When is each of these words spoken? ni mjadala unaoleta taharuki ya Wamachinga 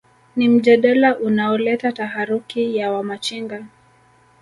ni 0.35 0.49
mjadala 0.49 1.19
unaoleta 1.19 1.91
taharuki 1.91 2.77
ya 2.77 2.91
Wamachinga 2.91 3.65